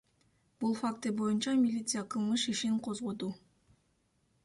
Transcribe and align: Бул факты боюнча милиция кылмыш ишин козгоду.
Бул 0.63 0.73
факты 0.79 1.11
боюнча 1.19 1.53
милиция 1.61 2.03
кылмыш 2.17 2.49
ишин 2.57 2.83
козгоду. 2.89 3.33